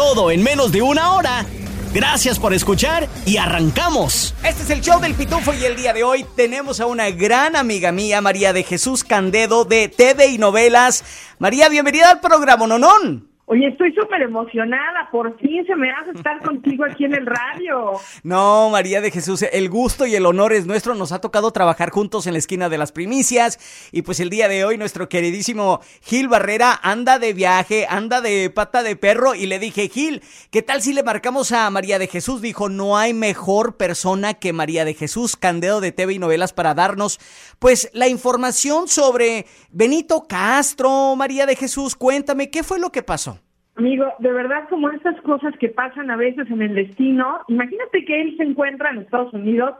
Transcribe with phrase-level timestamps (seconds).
[0.00, 1.44] Todo en menos de una hora.
[1.92, 4.34] Gracias por escuchar y arrancamos.
[4.42, 7.54] Este es el show del Pitufo y el día de hoy tenemos a una gran
[7.54, 11.04] amiga mía, María de Jesús Candedo de TV y Novelas.
[11.38, 13.29] María, bienvenida al programa Nonón.
[13.52, 17.94] Oye, estoy súper emocionada, por fin se me hace estar contigo aquí en el radio.
[18.22, 21.90] No, María de Jesús, el gusto y el honor es nuestro, nos ha tocado trabajar
[21.90, 23.58] juntos en la esquina de las primicias
[23.92, 28.50] y pues el día de hoy nuestro queridísimo Gil Barrera anda de viaje, anda de
[28.50, 32.06] pata de perro y le dije, Gil, ¿qué tal si le marcamos a María de
[32.06, 32.40] Jesús?
[32.42, 36.74] Dijo, no hay mejor persona que María de Jesús Candedo de TV y Novelas para
[36.74, 37.18] darnos
[37.58, 43.39] pues la información sobre Benito Castro, María de Jesús, cuéntame, ¿qué fue lo que pasó?
[43.80, 48.20] Amigo, de verdad como estas cosas que pasan a veces en el destino, imagínate que
[48.20, 49.74] él se encuentra en Estados Unidos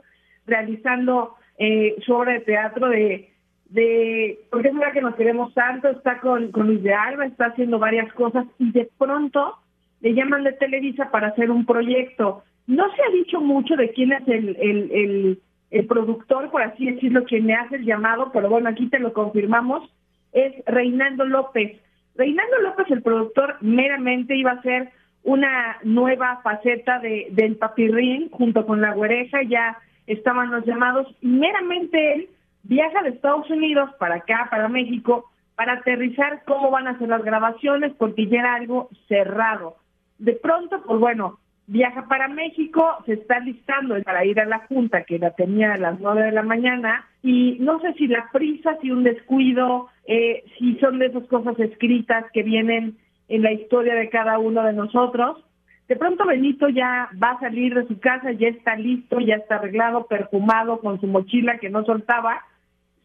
[0.47, 3.31] realizando eh, su obra de teatro de,
[3.69, 7.78] de porque es verdad que nos queremos tanto, está con, Luis de Alba, está haciendo
[7.78, 9.56] varias cosas y de pronto
[10.01, 12.43] le llaman de Televisa para hacer un proyecto.
[12.67, 15.39] No se ha dicho mucho de quién es el, el, el,
[15.73, 19.12] el productor, por así decirlo, quien me hace el llamado, pero bueno, aquí te lo
[19.12, 19.91] confirmamos,
[20.33, 21.78] es Reinaldo López
[22.20, 24.90] Reinaldo López, el productor, meramente iba a ser
[25.22, 32.12] una nueva faceta de, del papirrín junto con la güereja, ya estaban los llamados, meramente
[32.12, 32.28] él
[32.64, 37.24] viaja de Estados Unidos para acá, para México, para aterrizar cómo van a ser las
[37.24, 39.76] grabaciones, porque ya era algo cerrado.
[40.18, 41.38] De pronto, pues bueno,
[41.70, 45.78] viaja para México, se está listando para ir a la junta que la tenía a
[45.78, 50.42] las nueve de la mañana, y no sé si la prisa, si un descuido, eh,
[50.59, 52.97] si son de esas cosas escritas que vienen
[53.28, 55.44] en la historia de cada uno de nosotros.
[55.86, 59.56] De pronto Benito ya va a salir de su casa, ya está listo, ya está
[59.56, 62.42] arreglado, perfumado, con su mochila que no soltaba.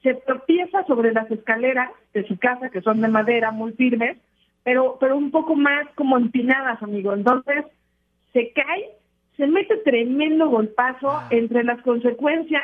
[0.01, 4.17] Se tropieza sobre las escaleras de su casa, que son de madera, muy firmes,
[4.63, 7.13] pero, pero un poco más como empinadas, amigo.
[7.13, 7.65] Entonces
[8.35, 8.89] se cae,
[9.37, 11.27] se mete tremendo golpazo ah.
[11.31, 12.61] entre las consecuencias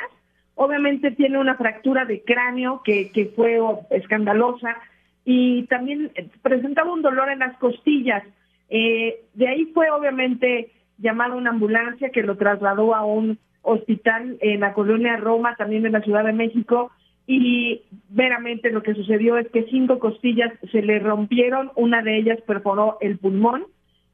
[0.56, 3.59] Obviamente tiene una fractura de cráneo que, que fue
[3.90, 4.78] escandalosa
[5.26, 8.24] y también eh, presentaba un dolor en las costillas.
[8.70, 14.59] Eh, de ahí fue obviamente llamada una ambulancia que lo trasladó a un hospital en
[14.59, 16.92] la colonia Roma, también en la Ciudad de México,
[17.26, 22.40] y veramente lo que sucedió es que cinco costillas se le rompieron, una de ellas
[22.46, 23.66] perforó el pulmón,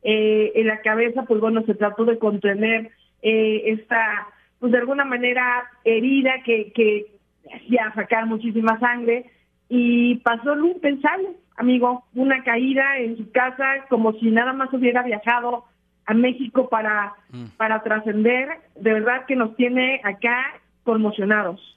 [0.09, 2.91] eh, en la cabeza, pues bueno, se trató de contener
[3.21, 7.07] eh, esta pues de alguna manera herida que, que
[7.53, 9.29] hacía sacar muchísima sangre
[9.67, 15.03] y pasó lo impensable, amigo, una caída en su casa como si nada más hubiera
[15.03, 15.65] viajado
[16.05, 17.57] a México para, mm.
[17.57, 18.47] para trascender,
[18.77, 21.76] de verdad que nos tiene acá conmocionados.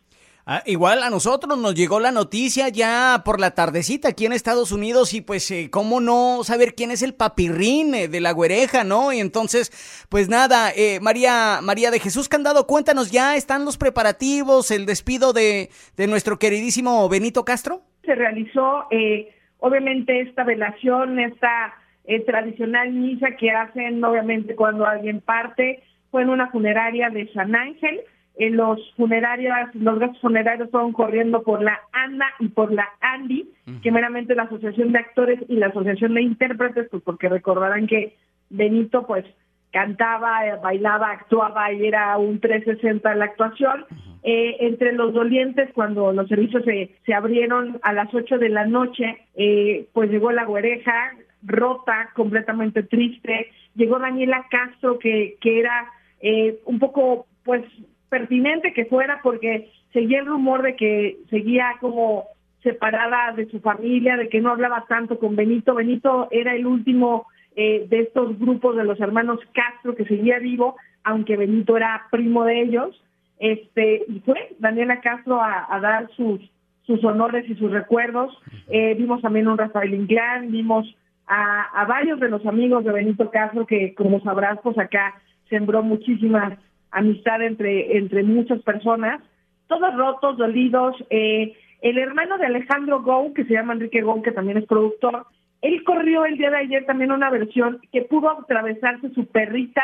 [0.53, 4.73] Ah, igual a nosotros nos llegó la noticia ya por la tardecita aquí en Estados
[4.73, 8.83] Unidos y pues eh, cómo no saber quién es el papirrín eh, de la güereja,
[8.83, 9.13] ¿no?
[9.13, 9.71] Y entonces,
[10.11, 15.33] pues nada, eh, María, María de Jesús Candado, cuéntanos, ¿ya están los preparativos, el despido
[15.33, 17.83] de, de nuestro queridísimo Benito Castro?
[18.05, 18.89] Se realizó,
[19.61, 21.75] obviamente, esta velación, esta
[22.27, 28.01] tradicional misa que hacen, obviamente, cuando alguien parte, fue en una funeraria de San Ángel,
[28.37, 33.51] en los funerarios, los gastos funerarios fueron corriendo por la ANA y por la ANDI,
[33.83, 38.17] que meramente la Asociación de Actores y la Asociación de Intérpretes, pues porque recordarán que
[38.49, 39.25] Benito pues
[39.73, 43.87] cantaba, eh, bailaba, actuaba y era un 360 en la actuación.
[44.23, 48.67] Eh, entre los dolientes, cuando los servicios se, se abrieron a las 8 de la
[48.67, 51.13] noche, eh, pues llegó la güereja
[51.43, 53.51] rota, completamente triste.
[53.75, 55.87] Llegó Daniela Castro, que, que era
[56.67, 57.65] un poco pues
[58.11, 62.25] pertinente que fuera porque seguía el rumor de que seguía como
[62.63, 65.75] separada de su familia, de que no hablaba tanto con Benito.
[65.75, 67.27] Benito era el último
[67.57, 72.45] eh, de estos grupos de los hermanos Castro que seguía vivo, aunque Benito era primo
[72.45, 73.03] de ellos.
[73.39, 76.41] Este, y fue Daniela Castro a, dar sus,
[76.83, 78.37] sus honores y sus recuerdos.
[78.69, 80.95] Eh, vimos también un Rafael Inclán, vimos
[81.27, 85.15] a, a, varios de los amigos de Benito Castro que, como sabrás, pues acá
[85.49, 86.59] sembró muchísimas
[86.91, 89.21] amistad entre, entre muchas personas,
[89.67, 90.97] todos rotos, dolidos.
[91.11, 95.27] Eh, el hermano de Alejandro Gou, que se llama Enrique Gou, que también es productor,
[95.63, 99.83] él corrió el día de ayer también una versión que pudo atravesarse su perrita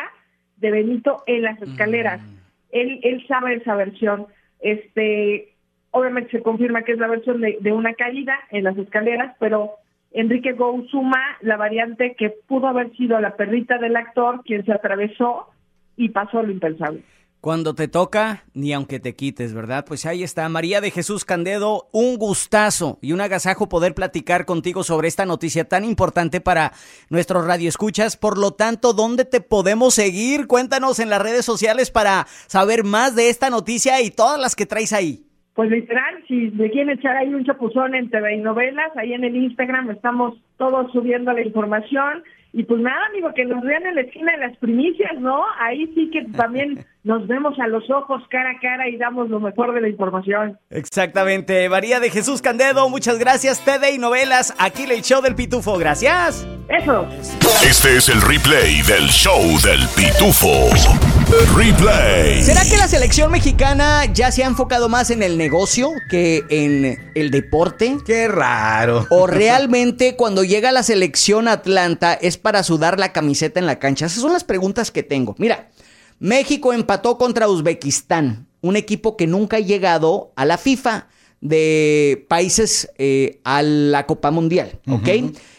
[0.56, 2.20] de Benito en las escaleras.
[2.22, 2.36] Mm.
[2.72, 4.26] Él, él sabe esa versión.
[4.60, 5.54] Este,
[5.90, 9.72] obviamente se confirma que es la versión de, de una caída en las escaleras, pero
[10.12, 14.72] Enrique Gou suma la variante que pudo haber sido la perrita del actor quien se
[14.72, 15.48] atravesó
[15.96, 17.02] y pasó lo impensable.
[17.46, 19.84] Cuando te toca, ni aunque te quites, ¿verdad?
[19.86, 24.82] Pues ahí está, María de Jesús Candedo, un gustazo y un agasajo poder platicar contigo
[24.82, 26.72] sobre esta noticia tan importante para
[27.08, 28.16] nuestros radioescuchas.
[28.16, 30.48] Por lo tanto, ¿dónde te podemos seguir?
[30.48, 34.66] Cuéntanos en las redes sociales para saber más de esta noticia y todas las que
[34.66, 35.22] traes ahí.
[35.54, 39.24] Pues literal, si me quieren echar ahí un chapuzón en TV y novelas, ahí en
[39.24, 42.24] el Instagram estamos todos subiendo la información
[42.56, 45.44] y pues nada, amigo, que nos vean en la esquina de las primicias, ¿no?
[45.60, 49.40] Ahí sí que también nos vemos a los ojos cara a cara y damos lo
[49.40, 50.58] mejor de la información.
[50.70, 51.68] Exactamente.
[51.68, 53.62] María de Jesús Candedo, muchas gracias.
[53.62, 55.76] TD y Novelas, aquí el show del Pitufo.
[55.76, 56.48] Gracias.
[56.70, 57.06] Eso.
[57.62, 61.15] Este es el replay del show del Pitufo.
[61.56, 62.42] Replay.
[62.42, 67.12] ¿Será que la selección mexicana ya se ha enfocado más en el negocio que en
[67.16, 67.96] el deporte?
[68.06, 69.06] Qué raro.
[69.10, 74.06] ¿O realmente cuando llega la selección Atlanta es para sudar la camiseta en la cancha?
[74.06, 75.34] Esas son las preguntas que tengo.
[75.38, 75.70] Mira,
[76.20, 81.08] México empató contra Uzbekistán, un equipo que nunca ha llegado a la FIFA
[81.40, 85.08] de países eh, a la Copa Mundial, ¿ok?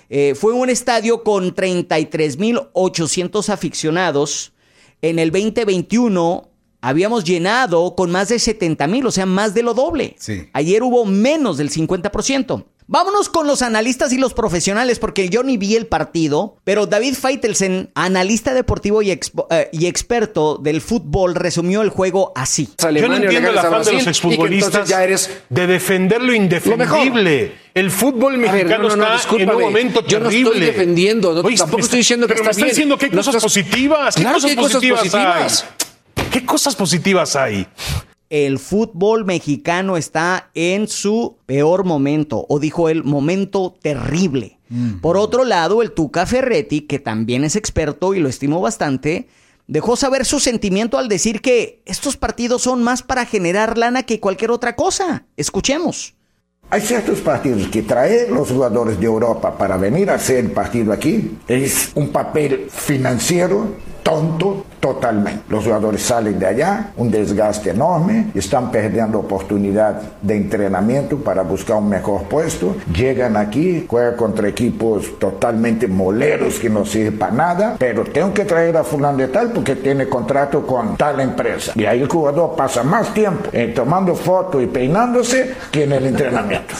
[0.09, 4.53] Eh, fue un estadio con 33.800 aficionados.
[5.01, 6.49] En el 2021
[6.81, 10.15] habíamos llenado con más de 70.000, o sea, más de lo doble.
[10.53, 12.65] Ayer hubo menos del 50%.
[12.89, 17.15] Vámonos con los analistas y los profesionales, porque yo ni vi el partido, pero David
[17.15, 19.19] Feitelsen, analista deportivo y, eh,
[19.73, 22.69] y experto del fútbol, resumió el juego así.
[22.79, 27.55] Yo no entiendo el afán de los exfutbolistas ya eres de defender lo indefendible.
[27.73, 30.39] el fútbol mexicano está en un momento terrible.
[30.39, 33.11] Yo no estoy defendiendo, tampoco estoy diciendo que pero está me está diciendo que hay
[33.11, 34.15] cosas positivas.
[34.15, 35.47] ¿Qué cosas, positivas hay?
[36.31, 37.67] ¿Qué cosas positivas hay?
[38.29, 44.59] El fútbol mexicano está en su peor momento, o dijo él, momento terrible.
[44.69, 44.99] Mm.
[44.99, 49.27] Por otro lado, el Tuca Ferretti, que también es experto y lo estimo bastante,
[49.67, 54.19] dejó saber su sentimiento al decir que estos partidos son más para generar lana que
[54.19, 55.25] cualquier otra cosa.
[55.37, 56.15] Escuchemos.
[56.69, 60.91] Hay ciertos partidos que traer los jugadores de Europa para venir a hacer el partido
[60.91, 63.73] aquí es un papel financiero
[64.07, 65.41] tonto totalmente.
[65.49, 71.75] Los jugadores salen de allá, un desgaste enorme, están perdiendo oportunidad de entrenamiento para buscar
[71.75, 77.75] un mejor puesto, llegan aquí, juegan contra equipos totalmente moleros que no sirven para nada,
[77.77, 81.73] pero tengo que traer a fulano de tal porque tiene contrato con tal empresa.
[81.75, 86.05] Y ahí el jugador pasa más tiempo eh, tomando fotos y peinándose que en el
[86.05, 86.75] entrenamiento.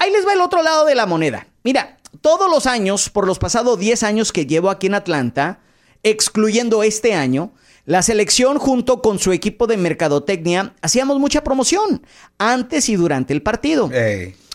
[0.00, 1.46] Ahí les va el otro lado de la moneda.
[1.62, 5.60] Mira, todos los años, por los pasados 10 años que llevo aquí en Atlanta,
[6.04, 7.52] excluyendo este año,
[7.86, 12.06] la selección junto con su equipo de mercadotecnia hacíamos mucha promoción
[12.38, 13.90] antes y durante el partido.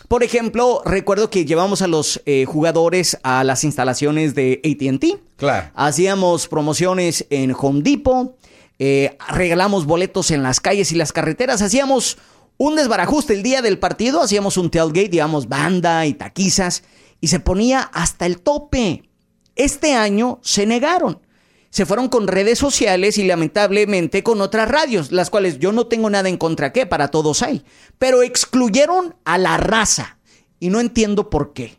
[0.08, 5.20] Por ejemplo, recuerdo que llevamos a los eh, jugadores a las instalaciones de ATT.
[5.36, 5.70] Claro.
[5.74, 8.36] Hacíamos promociones en Home Depot,
[8.80, 12.18] eh, regalamos boletos en las calles y las carreteras, hacíamos
[12.56, 16.82] un desbarajuste el día del partido, hacíamos un tailgate, digamos, banda y taquizas,
[17.20, 19.04] y se ponía hasta el tope.
[19.54, 21.20] Este año se negaron
[21.70, 26.10] se fueron con redes sociales y lamentablemente con otras radios, las cuales yo no tengo
[26.10, 27.64] nada en contra que para todos hay,
[27.98, 30.18] pero excluyeron a la raza
[30.58, 31.78] y no entiendo por qué.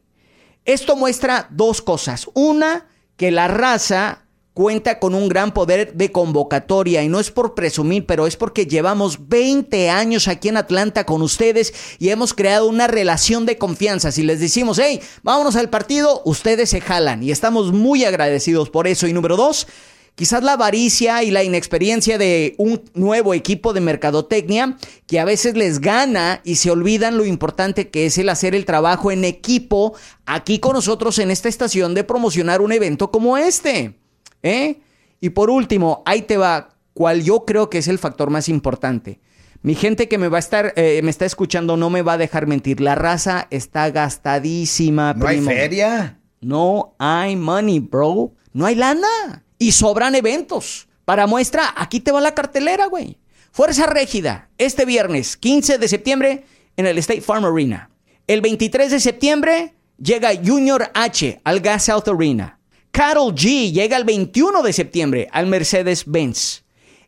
[0.63, 2.29] Esto muestra dos cosas.
[2.33, 4.20] Una, que la raza
[4.53, 8.65] cuenta con un gran poder de convocatoria y no es por presumir, pero es porque
[8.65, 14.11] llevamos 20 años aquí en Atlanta con ustedes y hemos creado una relación de confianza.
[14.11, 18.87] Si les decimos, hey, vámonos al partido, ustedes se jalan y estamos muy agradecidos por
[18.87, 19.07] eso.
[19.07, 19.67] Y número dos,
[20.15, 24.77] quizás la avaricia y la inexperiencia de un nuevo equipo de mercadotecnia
[25.07, 28.65] que a veces les gana y se olvidan lo importante que es el hacer el
[28.65, 29.93] trabajo en equipo
[30.25, 34.00] aquí con nosotros en esta estación de promocionar un evento como este.
[34.43, 34.79] ¿Eh?
[35.19, 39.19] Y por último, ahí te va, cual yo creo que es el factor más importante.
[39.63, 42.17] Mi gente que me va a estar, eh, me está escuchando no me va a
[42.17, 42.81] dejar mentir.
[42.81, 45.13] La raza está gastadísima.
[45.13, 46.19] ¿No hay feria?
[46.39, 48.33] No hay money, bro.
[48.53, 49.43] No hay lana.
[49.59, 50.87] Y sobran eventos.
[51.05, 53.19] Para muestra, aquí te va la cartelera, güey.
[53.51, 56.45] Fuerza Régida, este viernes 15 de septiembre
[56.77, 57.91] en el State Farm Arena.
[58.27, 62.59] El 23 de septiembre llega Junior H al Gas South Arena.
[62.91, 66.63] Carol G llega el 21 de septiembre al Mercedes-Benz.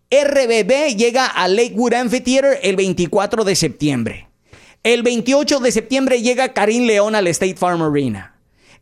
[0.10, 4.28] RBB llega al Lakewood Amphitheater el 24 de septiembre.
[4.84, 8.36] El 28 de septiembre llega Karim León al State Farm Arena.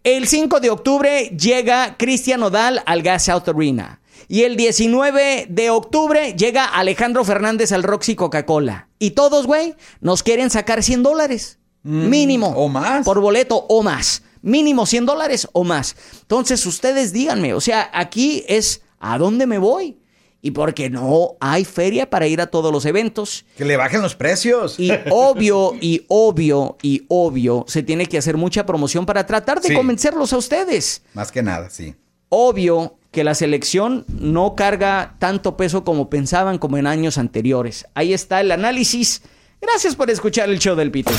[0.04, 4.02] El 5 de octubre llega Cristian Odal al Gas South Arena.
[4.28, 8.90] Y el 19 de octubre llega Alejandro Fernández al Roxy Coca-Cola.
[9.00, 11.60] Y todos, güey, nos quieren sacar 100 dólares.
[11.84, 12.48] Mm, mínimo.
[12.48, 13.06] O más.
[13.06, 14.24] Por boleto o más.
[14.42, 15.96] Mínimo 100 dólares o más.
[16.22, 19.98] Entonces, ustedes díganme, o sea, aquí es ¿a dónde me voy?
[20.42, 23.46] y porque no hay feria para ir a todos los eventos.
[23.58, 24.80] Que le bajen los precios.
[24.80, 29.76] Y obvio, y obvio, y obvio, se tiene que hacer mucha promoción para tratar de
[29.76, 31.04] convencerlos a ustedes.
[31.14, 31.96] Más que nada, sí.
[32.30, 37.86] Obvio que la selección no carga tanto peso como pensaban como en años anteriores.
[37.94, 39.22] Ahí está el análisis.
[39.60, 41.12] Gracias por escuchar el show del Pito.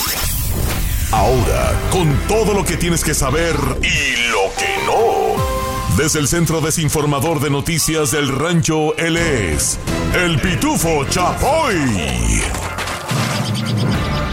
[1.12, 5.96] Ahora, con todo lo que tienes que saber y lo que no.
[6.02, 9.78] Desde el Centro Desinformador de Noticias del Rancho, él es
[10.14, 11.76] el Pitufo Chapoy.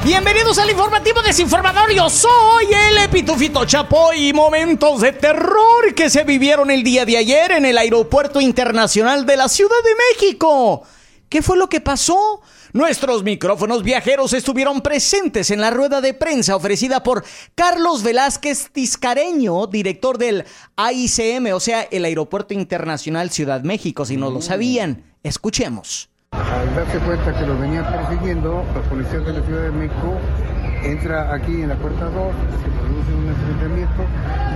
[0.06, 1.92] Bienvenidos al informativo desinformador.
[1.92, 4.32] Yo soy el Pitufito Chapoy.
[4.32, 9.36] Momentos de terror que se vivieron el día de ayer en el Aeropuerto Internacional de
[9.36, 10.84] la Ciudad de México.
[11.28, 12.42] ¿Qué fue lo que pasó?
[12.72, 19.66] Nuestros micrófonos viajeros estuvieron presentes en la rueda de prensa ofrecida por Carlos Velázquez Tiscareño,
[19.66, 20.46] director del
[20.76, 25.04] AICM, o sea, el Aeropuerto Internacional Ciudad México, si no lo sabían.
[25.24, 26.12] Escuchemos.
[26.30, 30.20] Al darse cuenta que lo venían persiguiendo, los policías de la Ciudad de México
[30.84, 34.06] entra aquí en la puerta 2, se produce un enfrentamiento,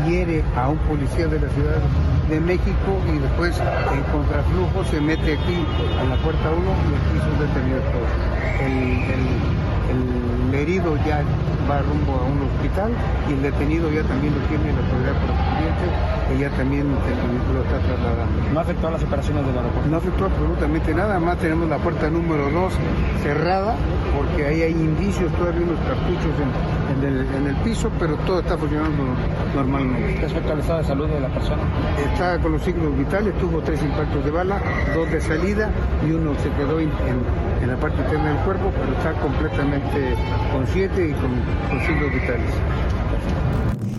[0.07, 1.81] hiere a un policía de la Ciudad
[2.29, 5.65] de México y después en contraflujo se mete aquí
[5.99, 7.83] a la puerta 1 y aquí son detenidos
[11.05, 11.23] ya
[11.69, 12.91] va rumbo a un hospital
[13.29, 18.53] y el detenido ya también lo tiene la autoridad correspondiente ya también lo está trasladando.
[18.53, 19.89] ¿No afectó a las operaciones del aeropuerto?
[19.89, 22.73] No afectó absolutamente nada, más tenemos la puerta número 2
[23.21, 23.75] cerrada
[24.15, 28.57] porque ahí hay indicios, todavía unos cartuchos en, el, en el piso, pero todo está
[28.57, 29.03] funcionando
[29.55, 30.21] normalmente.
[30.21, 31.63] Respecto al estado de salud de la persona.
[32.11, 34.61] Está con los signos vitales, tuvo tres impactos de bala,
[34.93, 35.71] dos de salida
[36.05, 36.91] y uno se quedó en,
[37.61, 40.15] en la parte interna del cuerpo, pero está completamente
[40.51, 41.31] consciente y con,
[41.69, 42.51] con signos vitales.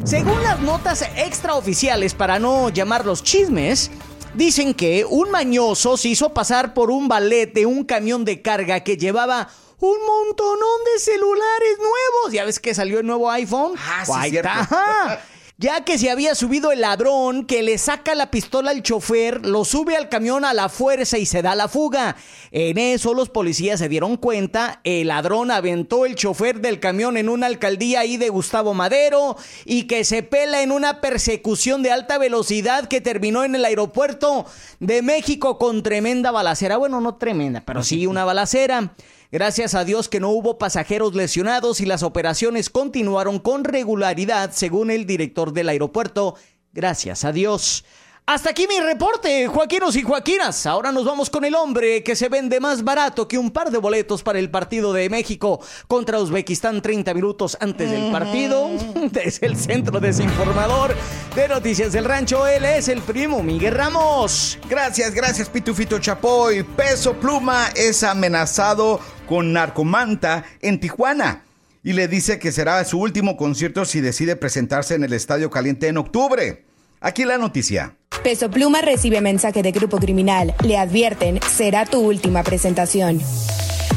[0.04, 3.90] Según las notas extraoficiales, para no llamarlos chismes,
[4.34, 8.80] dicen que un mañoso se hizo pasar por un ballet de un camión de carga
[8.80, 9.48] que llevaba
[9.84, 12.32] un montonón de celulares nuevos.
[12.32, 13.74] Ya ves que salió el nuevo iPhone.
[13.78, 14.38] Ah, sí,
[15.56, 19.64] ya que se había subido el ladrón que le saca la pistola al chofer, lo
[19.64, 22.16] sube al camión a la fuerza y se da la fuga.
[22.50, 27.28] En eso los policías se dieron cuenta, el ladrón aventó el chofer del camión en
[27.28, 32.18] una alcaldía ahí de Gustavo Madero y que se pela en una persecución de alta
[32.18, 34.46] velocidad que terminó en el aeropuerto
[34.80, 36.78] de México con tremenda balacera.
[36.78, 38.94] Bueno, no tremenda, pero sí una balacera.
[39.34, 44.92] Gracias a Dios que no hubo pasajeros lesionados y las operaciones continuaron con regularidad, según
[44.92, 46.36] el director del aeropuerto.
[46.72, 47.84] Gracias a Dios.
[48.26, 50.64] Hasta aquí mi reporte, Joaquinos y Joaquinas.
[50.64, 53.76] Ahora nos vamos con el hombre que se vende más barato que un par de
[53.76, 58.70] boletos para el partido de México contra Uzbekistán 30 minutos antes del partido.
[59.12, 60.96] Desde el centro desinformador
[61.36, 64.58] de Noticias del Rancho, él es el primo Miguel Ramos.
[64.70, 66.62] Gracias, gracias Pitufito Chapoy.
[66.62, 71.44] Peso Pluma es amenazado con Narcomanta en Tijuana
[71.82, 75.88] y le dice que será su último concierto si decide presentarse en el Estadio Caliente
[75.88, 76.64] en octubre.
[77.02, 77.98] Aquí la noticia.
[78.24, 80.54] Peso Pluma recibe mensaje de grupo criminal.
[80.64, 83.20] Le advierten, será tu última presentación.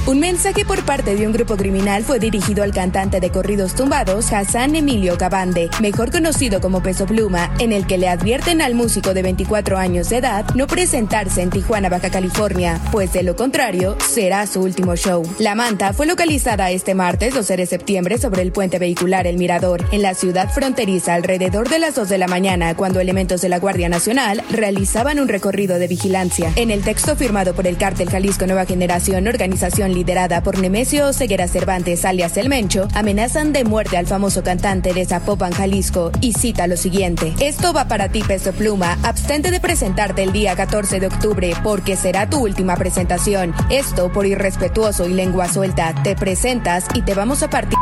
[0.08, 4.32] Un mensaje por parte de un grupo criminal fue dirigido al cantante de corridos tumbados
[4.32, 9.14] Hassan Emilio Cabande, mejor conocido como Peso Pluma, en el que le advierten al músico
[9.14, 13.98] de 24 años de edad no presentarse en Tijuana, Baja California, pues de lo contrario
[14.00, 15.24] será su último show.
[15.40, 19.84] La manta fue localizada este martes 12 de septiembre sobre el puente vehicular El Mirador,
[19.92, 23.60] en la ciudad fronteriza alrededor de las 2 de la mañana, cuando elementos de la
[23.60, 26.54] Guardia Nacional realizaban un recorrido de vigilancia.
[26.56, 31.48] En el texto firmado por el cártel Jalisco Nueva Generación, organización liderada por Nemesio Ceguera
[31.48, 36.68] Cervantes alias El Mencho, amenazan de muerte al famoso cantante de Zapopan, Jalisco, y cita
[36.68, 37.34] lo siguiente.
[37.40, 39.00] Esto va para ti, Peso Pluma.
[39.02, 43.56] Abstente de presentarte el día 14 de octubre porque será tu última presentación.
[43.72, 45.96] Esto por irrespetuoso y lengua suelta.
[46.04, 47.77] Te presentas y te vamos a partir.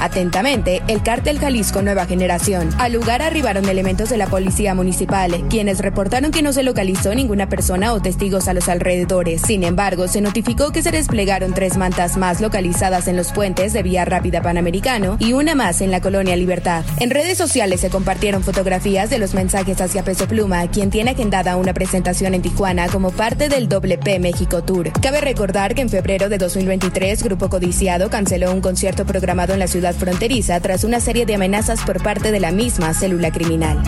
[0.00, 2.70] Atentamente, el cártel Jalisco Nueva Generación.
[2.78, 7.48] Al lugar arribaron elementos de la policía municipal, quienes reportaron que no se localizó ninguna
[7.48, 9.42] persona o testigos a los alrededores.
[9.42, 13.82] Sin embargo, se notificó que se desplegaron tres mantas más localizadas en los puentes de
[13.82, 16.84] Vía Rápida Panamericano y una más en la colonia Libertad.
[16.98, 21.56] En redes sociales se compartieron fotografías de los mensajes hacia Peso Pluma, quien tiene agendada
[21.56, 24.92] una presentación en Tijuana como parte del WP México Tour.
[25.00, 29.66] Cabe recordar que en febrero de 2023, Grupo Codiciado canceló un concierto programado en la
[29.74, 33.82] ciudad fronteriza tras una serie de amenazas por parte de la misma célula criminal.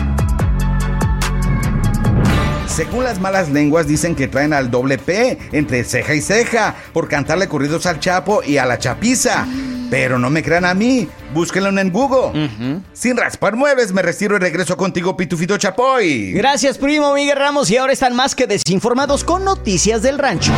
[2.67, 7.07] Según las malas lenguas dicen que traen al doble P entre ceja y ceja por
[7.07, 9.47] cantarle corridos al Chapo y a la Chapiza.
[9.89, 12.81] Pero no me crean a mí, búsquenlo en Google.
[12.93, 16.33] Sin raspar muebles, me retiro y regreso contigo, Pitufito Chapoy.
[16.33, 17.69] Gracias, primo Miguel Ramos.
[17.69, 20.53] Y ahora están más que desinformados con noticias del rancho.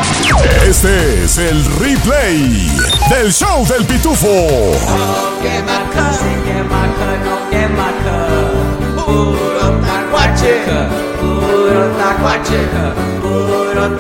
[0.68, 2.70] Este es el replay
[3.10, 4.28] del show del Pitufo.
[9.06, 10.56] Puro tacuache,
[11.20, 12.60] puro tacuache,
[13.22, 13.98] puro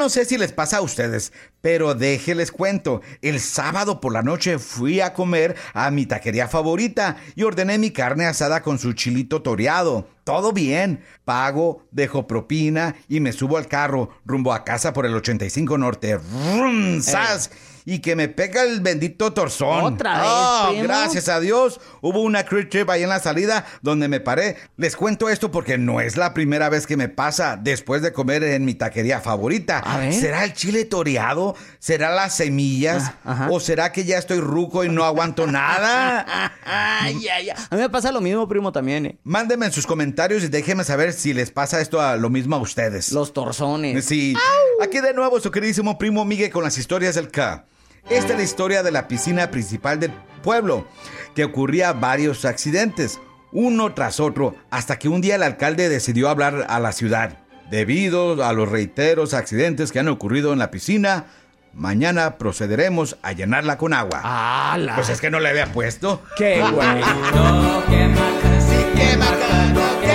[0.00, 1.30] no sé si les pasa a ustedes,
[1.60, 3.02] pero déjenles cuento.
[3.20, 7.90] El sábado por la noche fui a comer a mi taquería favorita y ordené mi
[7.90, 10.08] carne asada con su chilito toreado.
[10.24, 11.04] Todo bien.
[11.26, 16.16] Pago, dejo propina y me subo al carro rumbo a casa por el 85 Norte.
[16.16, 17.02] ¡Rum!
[17.02, 17.50] ¡Sas!
[17.90, 19.94] Y que me pega el bendito torzón.
[19.94, 20.30] Otra vez.
[20.30, 21.80] Oh, gracias a Dios.
[22.00, 24.58] Hubo una crit trip ahí en la salida donde me paré.
[24.76, 28.44] Les cuento esto porque no es la primera vez que me pasa después de comer
[28.44, 29.82] en mi taquería favorita.
[30.12, 31.56] ¿Será el chile toreado?
[31.80, 33.10] ¿Será las semillas?
[33.24, 36.52] Ah, ¿O será que ya estoy ruco y no aguanto nada?
[36.64, 39.06] ay, ay, A mí me pasa lo mismo, primo, también.
[39.06, 39.18] ¿eh?
[39.24, 42.60] Mándenme en sus comentarios y déjenme saber si les pasa esto a lo mismo a
[42.60, 43.10] ustedes.
[43.10, 44.04] Los torzones.
[44.04, 44.36] Sí.
[44.80, 47.64] Aquí de nuevo su queridísimo primo Miguel con las historias del K.
[48.08, 50.86] Esta es la historia de la piscina principal del pueblo,
[51.34, 53.20] que ocurría varios accidentes,
[53.52, 57.38] uno tras otro, hasta que un día el alcalde decidió hablar a la ciudad.
[57.70, 61.26] Debido a los reiteros accidentes que han ocurrido en la piscina,
[61.72, 64.20] mañana procederemos a llenarla con agua.
[64.24, 64.96] ¡Hala!
[64.96, 66.22] Pues es que no le había puesto.
[66.36, 67.00] ¡Qué güey!
[67.00, 69.14] No, sí no, que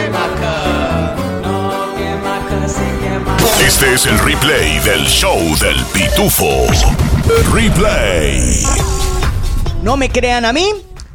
[0.10, 0.95] maca.
[3.62, 6.66] Este es el replay del show del pitufo.
[7.54, 8.64] Replay.
[9.82, 10.68] No me crean a mí,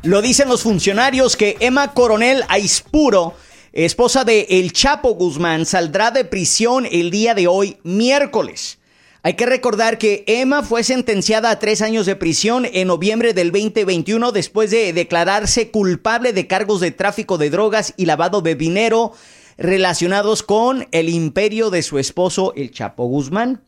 [0.02, 3.34] lo dicen los funcionarios que Emma Coronel Aispuro,
[3.74, 8.78] esposa de El Chapo Guzmán, saldrá de prisión el día de hoy, miércoles.
[9.22, 13.52] Hay que recordar que Emma fue sentenciada a tres años de prisión en noviembre del
[13.52, 19.12] 2021 después de declararse culpable de cargos de tráfico de drogas y lavado de dinero
[19.60, 23.62] relacionados con el imperio de su esposo, el Chapo Guzmán.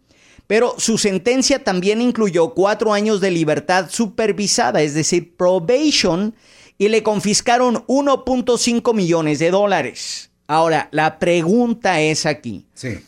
[0.46, 6.34] Pero su sentencia también incluyó cuatro años de libertad supervisada, es decir, probation,
[6.78, 10.30] y le confiscaron 1.5 millones de dólares.
[10.46, 12.66] Ahora, la pregunta es aquí.
[12.74, 12.98] Sí.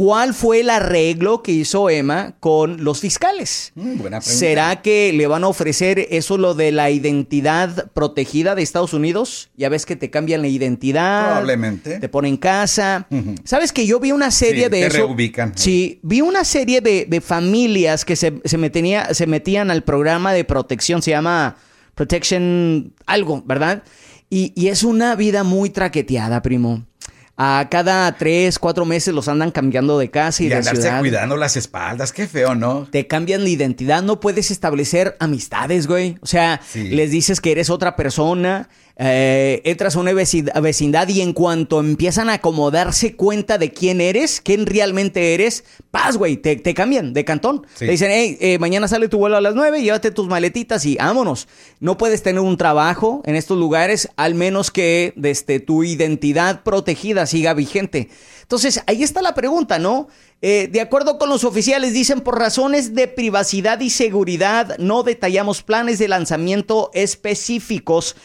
[0.00, 3.72] ¿Cuál fue el arreglo que hizo Emma con los fiscales?
[3.74, 4.22] Mm, buena pregunta.
[4.22, 9.50] ¿Será que le van a ofrecer eso lo de la identidad protegida de Estados Unidos?
[9.58, 11.26] Ya ves que te cambian la identidad.
[11.26, 11.98] Probablemente.
[11.98, 13.08] Te ponen casa.
[13.44, 14.96] ¿Sabes que yo vi una serie Sí, de te eso?
[14.96, 15.52] reubican.
[15.54, 20.32] Sí, vi una serie de, de familias que se, se, metenía- se metían al programa
[20.32, 21.02] de protección.
[21.02, 21.56] Se llama
[21.94, 23.82] Protection algo, ¿verdad?
[24.30, 26.86] Y, y es una vida muy traqueteada, primo.
[27.42, 31.00] A cada tres, cuatro meses los andan cambiando de casa y, Y de andarse ciudad.
[31.00, 32.86] cuidando las espaldas, qué feo, ¿no?
[32.90, 36.18] Te cambian de identidad, no puedes establecer amistades, güey.
[36.20, 36.88] O sea, Sí.
[36.90, 38.68] les dices que eres otra persona,
[39.02, 44.02] eh, entras a una vecindad, y en cuanto empiezan a como darse cuenta de quién
[44.02, 47.66] eres, quién realmente eres, paz, güey, te, te cambian de cantón.
[47.74, 47.86] Sí.
[47.86, 50.96] Te dicen, hey, eh, mañana sale tu vuelo a las nueve, llévate tus maletitas y
[50.96, 51.48] vámonos.
[51.80, 57.24] No puedes tener un trabajo en estos lugares, al menos que desde tu identidad protegida
[57.24, 58.10] siga vigente.
[58.42, 60.08] Entonces, ahí está la pregunta, ¿no?
[60.42, 65.62] Eh, de acuerdo con los oficiales, dicen por razones de privacidad y seguridad, no detallamos
[65.62, 68.16] planes de lanzamiento específicos.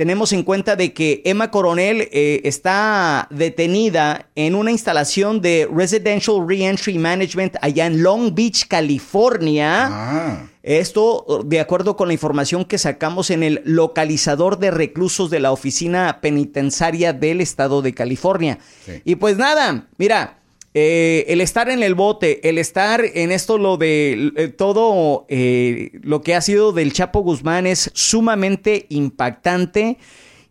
[0.00, 6.36] Tenemos en cuenta de que Emma Coronel eh, está detenida en una instalación de Residential
[6.48, 9.88] Reentry Management allá en Long Beach, California.
[9.90, 10.46] Ah.
[10.62, 15.52] Esto de acuerdo con la información que sacamos en el localizador de reclusos de la
[15.52, 18.58] oficina penitenciaria del estado de California.
[18.86, 19.02] Sí.
[19.04, 20.39] Y pues nada, mira,
[20.72, 25.90] eh, el estar en el bote, el estar en esto, lo de eh, todo eh,
[26.02, 29.98] lo que ha sido del Chapo Guzmán es sumamente impactante.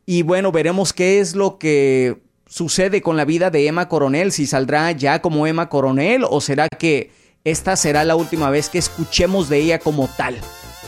[0.05, 4.45] Y bueno, veremos qué es lo que sucede con la vida de Emma Coronel, si
[4.47, 7.11] saldrá ya como Emma Coronel o será que
[7.45, 10.37] esta será la última vez que escuchemos de ella como tal.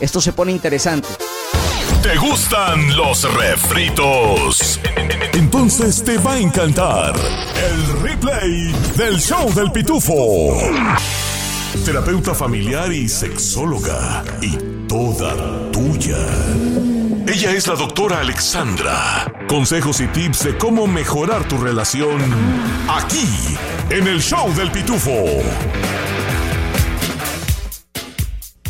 [0.00, 1.08] Esto se pone interesante.
[2.02, 4.80] ¿Te gustan los refritos?
[5.34, 10.56] Entonces te va a encantar el replay del show del pitufo.
[11.84, 16.18] Terapeuta familiar y sexóloga y toda tuya.
[17.26, 19.32] Ella es la doctora Alexandra.
[19.48, 22.20] Consejos y tips de cómo mejorar tu relación
[22.88, 23.26] aquí,
[23.90, 25.42] en el show del pitufo.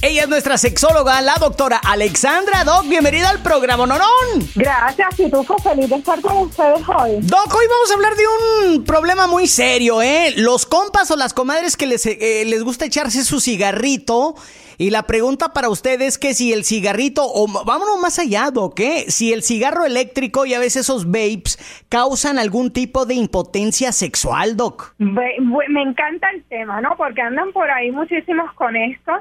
[0.05, 2.89] Ella es nuestra sexóloga, la doctora Alexandra Doc.
[2.89, 4.09] Bienvenida al programa Nonón.
[4.57, 5.57] Gracias, Pitufo.
[5.59, 7.19] Feliz de estar con ustedes hoy.
[7.21, 10.35] Doc, hoy vamos a hablar de un problema muy serio, ¿eh?
[10.37, 14.35] Los compas o las comadres que les, eh, les gusta echarse su cigarrito.
[14.77, 18.81] Y la pregunta para ustedes es que si el cigarrito, o vámonos más allá, Doc,
[18.81, 19.05] ¿eh?
[19.07, 24.57] Si el cigarro eléctrico y a veces esos vapes causan algún tipo de impotencia sexual,
[24.57, 24.97] Doc.
[24.99, 25.37] Me
[25.81, 26.97] encanta el tema, ¿no?
[26.97, 29.13] Porque andan por ahí muchísimos con esto.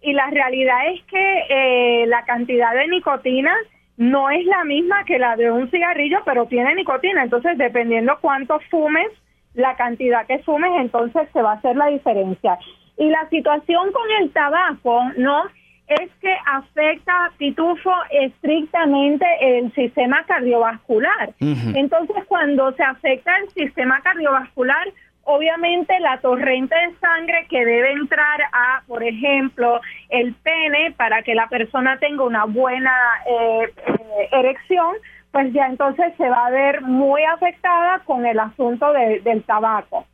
[0.00, 3.54] Y la realidad es que eh, la cantidad de nicotina
[3.96, 7.24] no es la misma que la de un cigarrillo, pero tiene nicotina.
[7.24, 9.08] Entonces, dependiendo cuánto fumes,
[9.54, 12.58] la cantidad que fumes, entonces se va a hacer la diferencia.
[12.96, 15.42] Y la situación con el tabaco, ¿no?
[15.88, 21.32] Es que afecta, pitufo, estrictamente el sistema cardiovascular.
[21.40, 24.86] Entonces, cuando se afecta el sistema cardiovascular,
[25.30, 31.34] obviamente la torrente de sangre que debe entrar a, por ejemplo, el pene para que
[31.34, 32.94] la persona tenga una buena
[33.26, 33.68] eh,
[34.32, 34.94] erección,
[35.30, 40.06] pues ya entonces se va a ver muy afectada con el asunto de- del tabaco.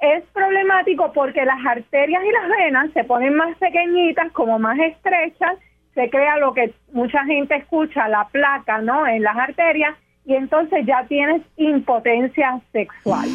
[0.00, 5.58] Es problemático porque las arterias y las venas se ponen más pequeñitas, como más estrechas,
[5.94, 9.06] se crea lo que mucha gente escucha, la placa, ¿no?
[9.06, 13.28] En las arterias, y entonces ya tienes impotencia sexual.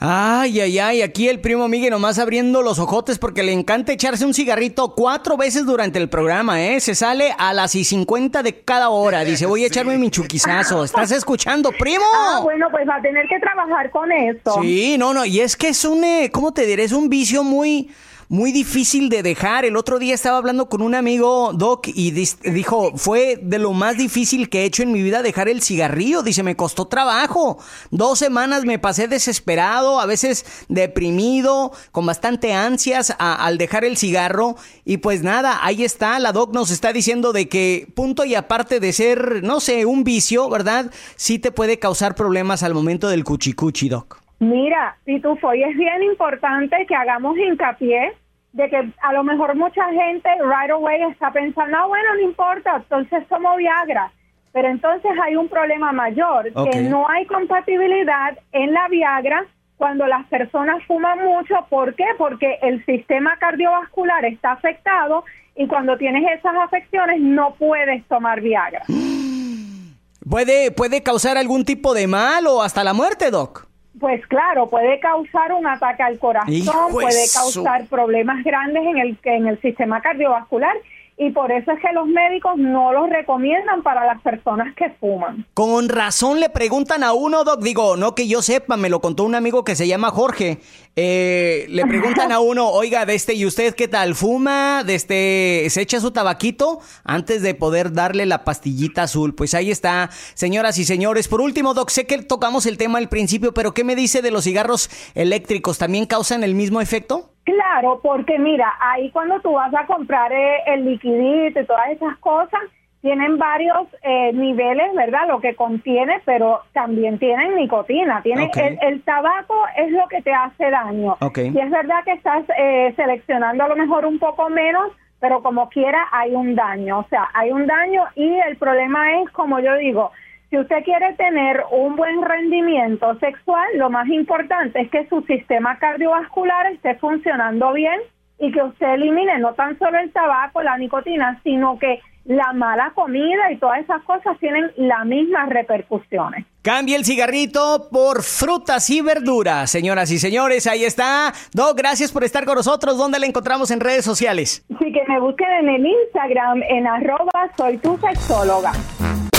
[0.00, 4.26] Ay, ay, ay, aquí el primo Miguel nomás abriendo los ojotes porque le encanta echarse
[4.26, 6.80] un cigarrito cuatro veces durante el programa, ¿eh?
[6.80, 9.24] Se sale a las y 50 de cada hora.
[9.24, 10.82] Dice, voy a echarme mi chuquizazo.
[10.82, 12.04] ¿Estás escuchando, primo?
[12.12, 14.60] Ah, bueno, pues va a tener que trabajar con eso.
[14.60, 16.82] Sí, no, no, y es que es un, eh, ¿cómo te diré?
[16.82, 17.88] Es un vicio muy,
[18.28, 19.64] muy difícil de dejar.
[19.64, 23.96] El otro día estaba hablando con un amigo, Doc, y dijo, fue de lo más
[23.96, 26.22] difícil que he hecho en mi vida dejar el cigarrillo.
[26.22, 27.58] Dice, me costó trabajo.
[27.90, 34.56] Dos semanas me pasé desesperado, a veces deprimido, con bastante ansias al dejar el cigarro.
[34.84, 38.80] Y pues nada, ahí está, la Doc nos está diciendo de que punto y aparte
[38.80, 40.90] de ser, no sé, un vicio, ¿verdad?
[41.16, 44.23] Sí te puede causar problemas al momento del cuchicuchi, Doc.
[44.44, 48.12] Mira, Pitufo, y es bien importante que hagamos hincapié
[48.52, 52.76] de que a lo mejor mucha gente right away está pensando, ah, bueno, no importa,
[52.76, 54.12] entonces tomo Viagra.
[54.52, 60.26] Pero entonces hay un problema mayor, que no hay compatibilidad en la Viagra cuando las
[60.26, 61.54] personas fuman mucho.
[61.68, 62.04] ¿Por qué?
[62.18, 65.24] Porque el sistema cardiovascular está afectado
[65.56, 68.82] y cuando tienes esas afecciones no puedes tomar Viagra.
[70.28, 73.73] ¿Puede, ¿Puede causar algún tipo de mal o hasta la muerte, Doc?
[74.00, 79.46] Pues claro, puede causar un ataque al corazón, puede causar problemas grandes en el en
[79.46, 80.76] el sistema cardiovascular
[81.16, 85.46] y por eso es que los médicos no los recomiendan para las personas que fuman.
[85.54, 87.62] Con razón le preguntan a uno, Doc.
[87.62, 90.58] Digo, no que yo sepa, me lo contó un amigo que se llama Jorge.
[90.96, 94.16] Eh, le preguntan a uno, oiga, de este, ¿y usted qué tal?
[94.16, 94.82] ¿Fuma?
[94.84, 96.80] De este, ¿se echa su tabaquito?
[97.04, 99.36] Antes de poder darle la pastillita azul.
[99.36, 101.28] Pues ahí está, señoras y señores.
[101.28, 104.32] Por último, Doc, sé que tocamos el tema al principio, pero ¿qué me dice de
[104.32, 105.78] los cigarros eléctricos?
[105.78, 107.33] ¿También causan el mismo efecto?
[107.44, 112.16] Claro, porque mira, ahí cuando tú vas a comprar eh, el liquidito y todas esas
[112.18, 112.60] cosas,
[113.02, 115.28] tienen varios eh, niveles, ¿verdad?
[115.28, 118.22] Lo que contiene, pero también tienen nicotina.
[118.22, 118.56] Tiene Ok.
[118.56, 121.18] el, el tabaco es lo que te hace daño.
[121.20, 121.36] Ok.
[121.38, 125.68] Y es verdad que estás eh, seleccionando a lo mejor un poco menos, pero como
[125.68, 127.00] quiera hay un daño.
[127.00, 130.10] O sea, hay un daño y el problema es, como yo digo,
[130.54, 135.80] si usted quiere tener un buen rendimiento sexual, lo más importante es que su sistema
[135.80, 138.00] cardiovascular esté funcionando bien
[138.38, 142.92] y que usted elimine no tan solo el tabaco, la nicotina, sino que la mala
[142.94, 146.46] comida y todas esas cosas tienen las mismas repercusiones.
[146.64, 150.66] Cambie el cigarrito por frutas y verduras, señoras y señores.
[150.66, 151.34] Ahí está.
[151.52, 152.96] Doc, gracias por estar con nosotros.
[152.96, 154.64] ¿Dónde la encontramos en redes sociales?
[154.74, 158.72] Así que me busquen en el Instagram en arroba soy tu sexóloga.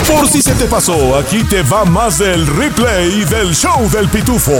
[0.06, 4.52] Por si se te pasó, aquí te va más del replay del show del pitufo.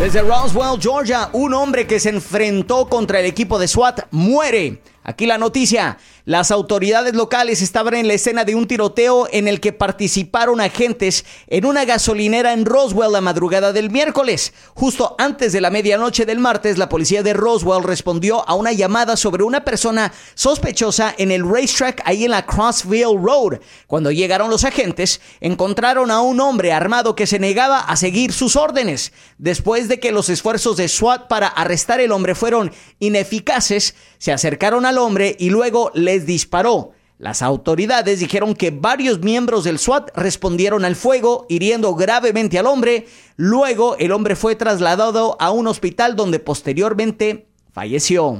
[0.00, 4.82] Desde Roswell, Georgia, un hombre que se enfrentó contra el equipo de SWAT muere.
[5.04, 5.96] Aquí la noticia.
[6.26, 11.26] Las autoridades locales estaban en la escena de un tiroteo en el que participaron agentes
[11.48, 14.54] en una gasolinera en Roswell la madrugada del miércoles.
[14.72, 19.18] Justo antes de la medianoche del martes, la policía de Roswell respondió a una llamada
[19.18, 23.60] sobre una persona sospechosa en el racetrack ahí en la Crossville Road.
[23.86, 28.56] Cuando llegaron los agentes, encontraron a un hombre armado que se negaba a seguir sus
[28.56, 29.12] órdenes.
[29.36, 34.86] Después de que los esfuerzos de SWAT para arrestar el hombre fueron ineficaces, se acercaron
[34.86, 36.92] al hombre y luego les disparó.
[37.18, 43.06] Las autoridades dijeron que varios miembros del SWAT respondieron al fuego, hiriendo gravemente al hombre.
[43.36, 48.38] Luego el hombre fue trasladado a un hospital donde posteriormente falleció.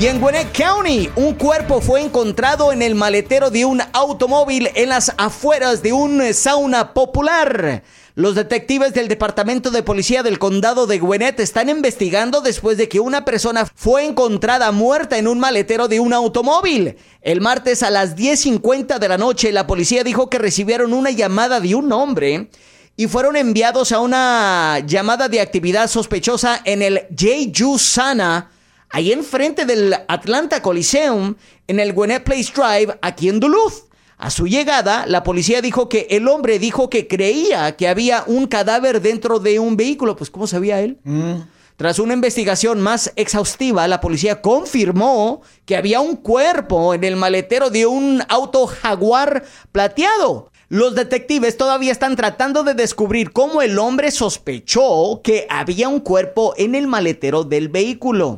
[0.00, 4.88] Y en Gwinnett County, un cuerpo fue encontrado en el maletero de un automóvil en
[4.88, 7.82] las afueras de un sauna popular.
[8.14, 13.00] Los detectives del Departamento de Policía del Condado de Gwinnett están investigando después de que
[13.00, 16.96] una persona fue encontrada muerta en un maletero de un automóvil.
[17.22, 21.58] El martes a las 10.50 de la noche, la policía dijo que recibieron una llamada
[21.58, 22.50] de un hombre
[22.98, 27.78] y fueron enviados a una llamada de actividad sospechosa en el J.
[27.78, 28.50] Sana,
[28.90, 31.34] ahí enfrente del Atlanta Coliseum,
[31.66, 33.90] en el Gwinnett Place Drive, aquí en Duluth.
[34.22, 38.46] A su llegada, la policía dijo que el hombre dijo que creía que había un
[38.46, 40.14] cadáver dentro de un vehículo.
[40.14, 41.00] Pues, ¿cómo sabía él?
[41.02, 41.40] Mm.
[41.74, 47.68] Tras una investigación más exhaustiva, la policía confirmó que había un cuerpo en el maletero
[47.68, 50.52] de un auto jaguar plateado.
[50.68, 56.54] Los detectives todavía están tratando de descubrir cómo el hombre sospechó que había un cuerpo
[56.56, 58.36] en el maletero del vehículo.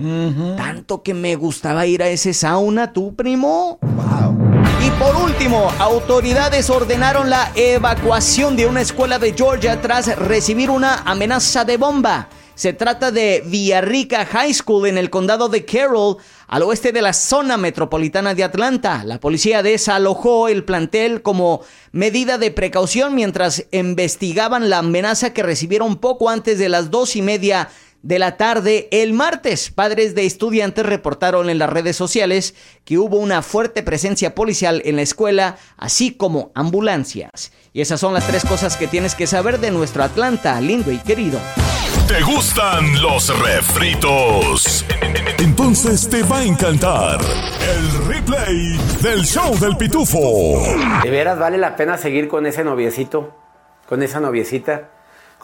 [0.56, 3.78] Tanto que me gustaba ir a ese sauna, tú, primo.
[3.82, 4.53] Wow.
[4.84, 10.96] Y por último, autoridades ordenaron la evacuación de una escuela de Georgia tras recibir una
[11.06, 12.28] amenaza de bomba.
[12.54, 16.18] Se trata de Villarrica High School en el condado de Carroll,
[16.48, 19.04] al oeste de la zona metropolitana de Atlanta.
[19.04, 25.96] La policía desalojó el plantel como medida de precaución mientras investigaban la amenaza que recibieron
[25.96, 27.70] poco antes de las dos y media
[28.04, 29.70] de la tarde el martes.
[29.70, 34.96] Padres de estudiantes reportaron en las redes sociales que hubo una fuerte presencia policial en
[34.96, 37.50] la escuela, así como ambulancias.
[37.72, 40.98] Y esas son las tres cosas que tienes que saber de nuestro Atlanta, lindo y
[40.98, 41.40] querido.
[42.06, 44.84] ¿Te gustan los refritos?
[45.38, 50.62] Entonces te va a encantar el replay del show del pitufo.
[51.02, 53.34] ¿De veras vale la pena seguir con ese noviecito?
[53.88, 54.90] ¿Con esa noviecita?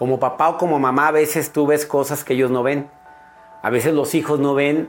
[0.01, 2.89] Como papá o como mamá a veces tú ves cosas que ellos no ven.
[3.63, 4.89] A veces los hijos no ven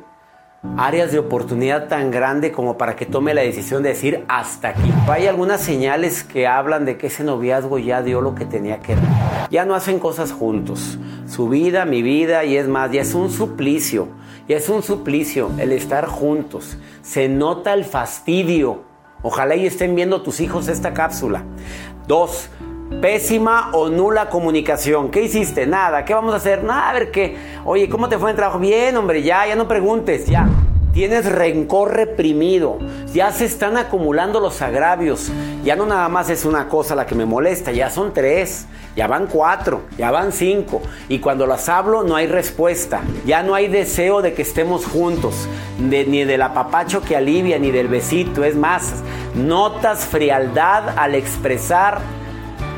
[0.78, 4.90] áreas de oportunidad tan grande como para que tome la decisión de decir hasta aquí.
[5.10, 8.96] Hay algunas señales que hablan de que ese noviazgo ya dio lo que tenía que
[8.96, 9.50] dar.
[9.50, 10.98] Ya no hacen cosas juntos.
[11.28, 14.08] Su vida, mi vida y es más, ya es un suplicio.
[14.48, 16.78] Ya es un suplicio el estar juntos.
[17.02, 18.84] Se nota el fastidio.
[19.24, 21.44] Ojalá y estén viendo tus hijos esta cápsula.
[22.08, 22.50] Dos,
[23.02, 25.10] Pésima o nula comunicación.
[25.10, 25.66] ¿Qué hiciste?
[25.66, 26.06] Nada.
[26.06, 26.64] ¿Qué vamos a hacer?
[26.64, 27.36] Nada, a ver qué.
[27.66, 28.60] Oye, ¿cómo te fue en el trabajo?
[28.60, 30.48] Bien, hombre, ya, ya no preguntes, ya.
[30.94, 32.78] Tienes rencor reprimido.
[33.12, 35.32] Ya se están acumulando los agravios.
[35.64, 39.08] Ya no nada más es una cosa la que me molesta, ya son tres, ya
[39.08, 40.84] van cuatro, ya van cinco.
[41.10, 43.02] Y cuando las hablo no hay respuesta.
[43.26, 45.48] Ya no hay deseo de que estemos juntos.
[45.80, 48.44] ni del apapacho que alivia, ni del besito.
[48.44, 48.94] Es más,
[49.34, 52.21] notas frialdad al expresar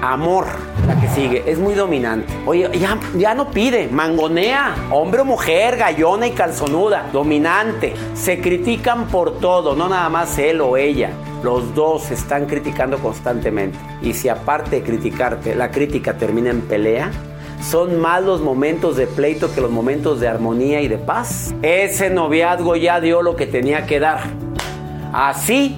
[0.04, 0.48] Amor,
[0.86, 2.28] la que sigue, es muy dominante.
[2.46, 7.94] Oye, ya, ya no pide, mangonea, hombre o mujer, gallona y calzonuda, dominante.
[8.14, 11.12] Se critican por todo, no nada más él o ella.
[11.42, 13.80] Los dos se están criticando constantemente.
[14.02, 17.10] Y si aparte de criticarte, la crítica termina en pelea,
[17.62, 21.56] son más los momentos de pleito que los momentos de armonía y de paz.
[21.62, 24.20] Ese noviazgo ya dio lo que tenía que dar.
[25.14, 25.78] Así